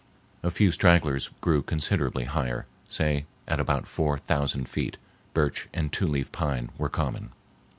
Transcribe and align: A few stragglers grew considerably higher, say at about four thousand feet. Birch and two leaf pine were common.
A 0.41 0.49
few 0.49 0.71
stragglers 0.71 1.29
grew 1.41 1.61
considerably 1.61 2.25
higher, 2.25 2.65
say 2.89 3.27
at 3.47 3.59
about 3.59 3.85
four 3.85 4.17
thousand 4.17 4.67
feet. 4.67 4.97
Birch 5.35 5.67
and 5.75 5.91
two 5.93 6.07
leaf 6.07 6.31
pine 6.31 6.71
were 6.75 6.89
common. 6.89 7.29